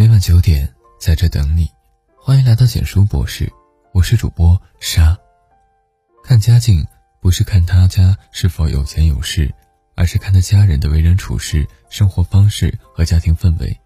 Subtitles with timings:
[0.00, 0.66] 每晚九点
[0.98, 1.70] 在这等你，
[2.16, 3.52] 欢迎来到简书博士，
[3.92, 5.14] 我是主播沙。
[6.24, 6.82] 看家境
[7.20, 9.54] 不是看他家是否有钱有势，
[9.94, 13.78] 而是看他家人的为人处事、生活方式和家庭氛围，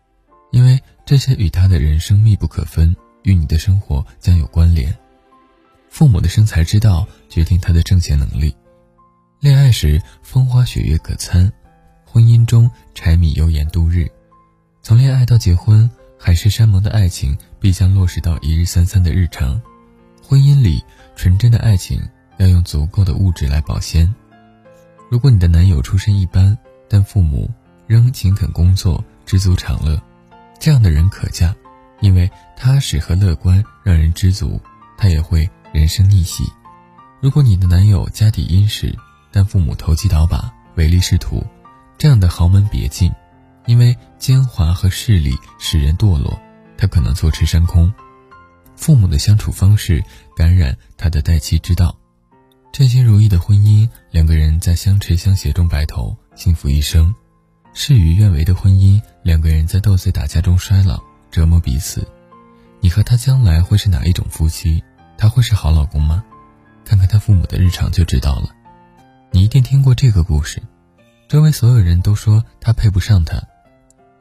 [0.52, 2.94] 因为这些与他的人生密不可分，
[3.24, 4.96] 与你的生活将有关联。
[5.88, 8.54] 父母的生财之道决定他的挣钱能力。
[9.40, 11.52] 恋爱时风花雪月可餐，
[12.04, 14.08] 婚姻中柴米油盐度日。
[14.80, 15.90] 从恋爱到结婚，
[16.26, 19.60] 海誓山盟的爱情必将落实到一日三餐的日常。
[20.22, 20.82] 婚姻里
[21.14, 22.00] 纯真的爱情
[22.38, 24.10] 要用足够的物质来保鲜。
[25.10, 26.56] 如果你的男友出身一般，
[26.88, 27.50] 但父母
[27.86, 30.00] 仍勤恳工作，知足常乐，
[30.58, 31.54] 这样的人可嫁，
[32.00, 34.58] 因为踏实和乐观让人知足，
[34.96, 36.42] 他也会人生逆袭。
[37.20, 38.96] 如果你的男友家底殷实，
[39.30, 41.44] 但父母投机倒把、唯利是图，
[41.98, 43.12] 这样的豪门别进，
[43.66, 46.38] 因为奸猾和势力使人堕落，
[46.76, 47.92] 他可能坐吃山空。
[48.76, 50.02] 父母的相处方式
[50.36, 51.96] 感染他的待妻之道，
[52.72, 57.14] 称心如意的婚姻，两个人在相持相携中白头，幸福一生；
[57.72, 62.06] 事与愿违的婚姻，两个人在斗嘴打架中衰老，折磨彼此。
[62.80, 64.82] 你和他将来会是哪一种夫妻？
[65.16, 66.22] 他会是好老公吗？
[66.84, 68.50] 看看他父母的日常就知道了。
[69.30, 70.60] 你一定听过这个故事，
[71.28, 73.42] 周围所有人都说他配不上她。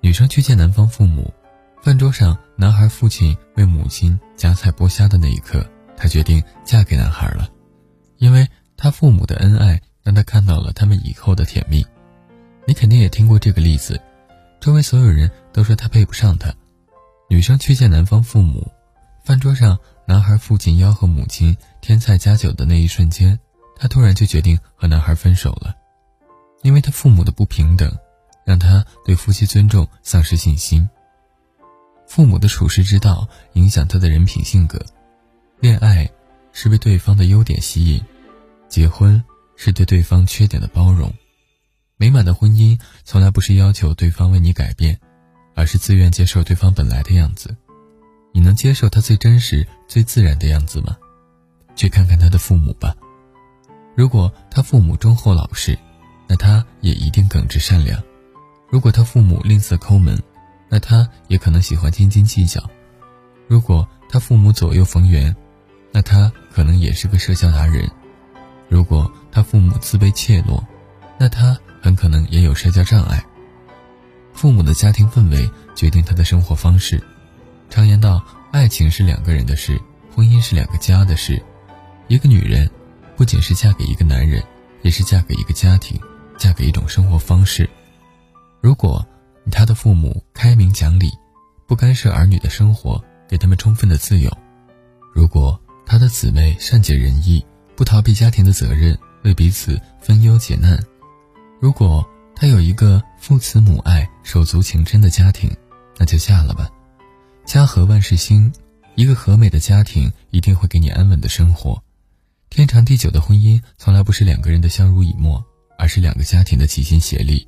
[0.04, 1.34] 女生去见男方父母，
[1.82, 5.66] 饭桌上，男孩父亲为母亲夹菜剥虾的那一刻，
[5.96, 7.50] 她决定嫁给男孩了，
[8.18, 11.86] 因为他父母的恩爱让她看到了他们以后的甜蜜。
[12.68, 13.98] 你肯定也听过这个例子，
[14.60, 16.54] 周围所有人都说他配不上她。
[17.30, 18.70] 女生去见男方父母，
[19.24, 23.40] 饭桌上，男孩父亲吆喝母亲添菜加酒的那一瞬间。
[23.78, 25.74] 她突然就决定和男孩分手了，
[26.62, 27.90] 因为他父母的不平等，
[28.46, 30.90] 让他对夫妻尊重丧失信心。
[32.08, 34.80] 父母的处世之道影响他的人品性格。
[35.60, 36.10] 恋爱
[36.52, 38.04] 是被对方的优点吸引，
[38.68, 39.24] 结婚
[39.56, 41.12] 是对对方缺点的包容。
[41.96, 45.00] 美满的婚姻从来不是要求对方为你改变，
[45.56, 47.56] 而是自愿接受对方本来的样子。
[48.34, 50.98] 你能接受他最真实、最自然的样子吗？
[51.76, 52.96] 去看看他的父母吧。
[53.96, 55.78] 如果他父母忠厚老实，
[56.28, 58.00] 那他也一定耿直善良；
[58.74, 60.20] 如果他父母吝啬抠门，
[60.68, 62.60] 那他也可能喜欢斤斤计较；
[63.48, 65.36] 如果他父母左右逢源，
[65.92, 67.88] 那他可能也是个社交达人；
[68.70, 70.60] 如果他父母自卑怯懦，
[71.20, 73.24] 那他很可能也有社交障碍。
[74.34, 77.00] 父母的家庭氛围决定他的生活方式。
[77.70, 79.80] 常言道，爱情是两个人的事，
[80.16, 81.40] 婚姻是两个家的事。
[82.08, 82.68] 一个女人。
[83.16, 84.44] 不仅是嫁给一个男人，
[84.82, 86.02] 也是嫁给一个家庭，
[86.40, 87.70] 嫁给一种生活方式。
[88.64, 89.06] 如果
[89.52, 91.12] 他的父母开明讲理，
[91.68, 94.32] 不干涉儿女的生活，给他们充分的自由；
[95.14, 100.78] 如果他的姊妹善解人意，不逃避家庭的责任，为彼此分忧解难；
[101.60, 102.08] 如果
[102.38, 105.54] 他有一个父慈母爱、手足情深的家庭，
[105.98, 106.70] 那就嫁了吧。
[107.44, 108.50] 家和万事兴，
[108.96, 111.84] 一个和美的家庭一定会给你安稳的生活。
[112.50, 115.44] 天长地久的婚姻从来不是两个人的相濡以沫，
[115.78, 117.46] 而是两个家庭的齐心协力。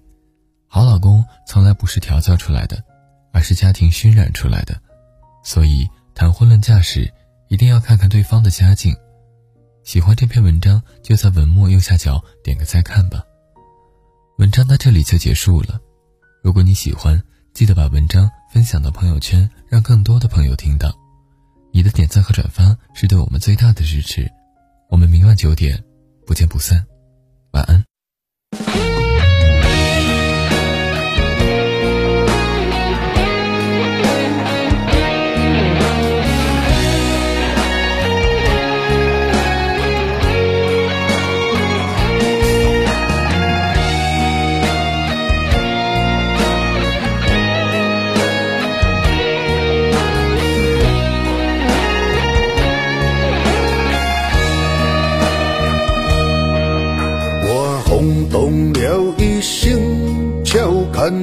[0.75, 2.83] 好老公从来不是调教出来的，
[3.31, 4.77] 而是家庭熏染出来的。
[5.41, 7.09] 所以谈婚论嫁时，
[7.47, 8.93] 一定要看看对方的家境。
[9.85, 13.23] 喜欢这篇文章，就在文末右下角点个再看吧。
[14.37, 15.79] 文章到这里就结束了。
[16.43, 20.93] 如果你喜欢，记得把文章分享到朋友圈，让更多的朋友听到。
[21.71, 24.29] 你的点赞和转发是对我们最大的支持。
[24.89, 25.81] 我们明晚九点
[26.27, 26.85] 不见不散，
[27.53, 27.81] 晚安。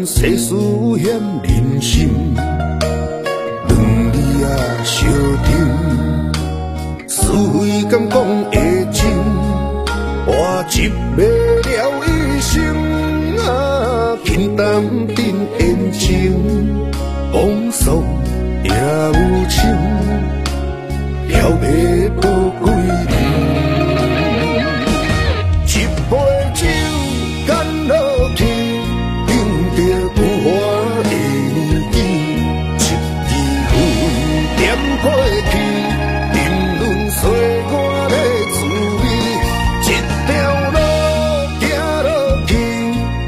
[0.05, 0.55] 世事
[0.99, 3.77] 险人心，两
[4.13, 4.47] 字啊
[4.85, 5.09] 相
[5.45, 5.51] 听，
[7.09, 8.17] 是非敢讲
[8.51, 8.53] 会
[8.93, 9.01] 真，
[10.27, 10.31] 我
[10.71, 11.19] 一袂
[11.69, 11.71] 了
[12.05, 12.09] 一
[12.41, 12.53] 生
[13.39, 14.83] 啊，轻淡
[15.15, 15.21] 定
[15.59, 16.33] 言情，
[17.33, 18.03] 风霜
[18.65, 19.13] 也有
[19.49, 19.61] 情，
[21.29, 21.33] 了
[21.63, 22.11] 袂
[35.03, 35.11] 过
[35.51, 35.53] 去
[36.33, 36.39] 争
[36.79, 37.21] 论谁
[37.73, 37.75] 我
[38.09, 38.15] 的
[38.53, 38.57] 滋
[39.01, 39.05] 味，
[39.83, 39.91] 一
[40.27, 40.31] 条
[40.71, 40.79] 路
[41.59, 41.63] 行
[42.05, 42.07] 落
[42.47, 42.51] 去，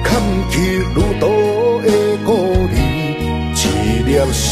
[0.05, 0.07] 坎
[0.51, 0.53] 坷
[0.95, 1.23] 旅途
[1.83, 1.87] 的
[2.25, 2.29] 故
[2.71, 2.75] 人，
[3.55, 3.57] 一
[4.05, 4.45] 颗心。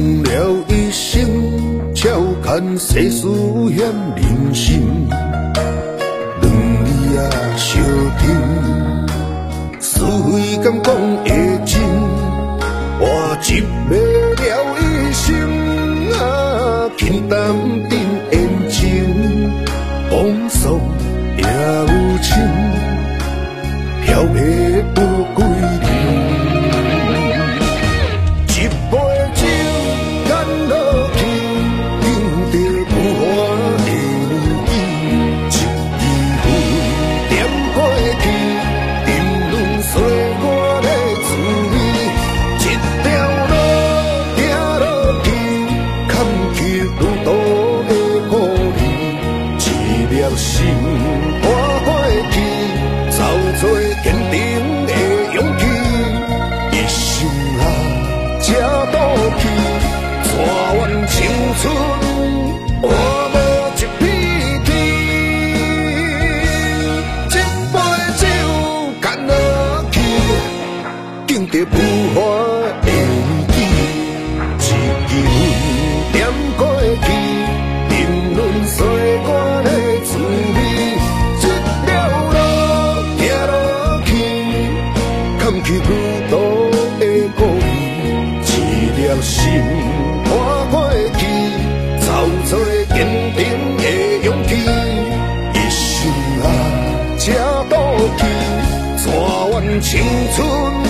[0.00, 2.08] 用了一生笑
[2.42, 3.28] 看世事
[3.68, 3.84] 险
[4.16, 5.06] 人心。
[6.40, 7.20] 两字啊
[7.54, 7.84] 相
[8.18, 8.24] 挺
[9.78, 10.89] 是非甘讲
[50.60, 50.68] 心
[51.40, 51.44] 看
[51.86, 51.88] 过
[52.32, 52.36] 气，
[53.16, 53.18] 找
[53.58, 53.60] 出
[54.04, 54.36] 坚定
[54.86, 54.92] 的
[55.32, 55.62] 勇气。
[56.70, 57.00] 一生
[57.56, 57.60] 人
[58.42, 58.46] 这
[58.92, 58.94] 赌
[59.38, 59.42] 气，
[60.28, 60.28] 带
[60.74, 60.78] 阮
[61.08, 61.16] 青
[61.62, 61.62] 春
[62.82, 62.84] 活
[63.32, 63.34] 无
[63.74, 64.00] 一片
[64.66, 64.68] 天。
[67.30, 67.34] 一
[67.72, 67.74] 杯
[68.18, 68.22] 酒
[69.00, 69.32] 干落
[69.90, 69.96] 去，
[71.26, 71.72] 敬着浮
[72.14, 72.20] 华。
[99.90, 100.00] 青
[100.30, 100.89] 春。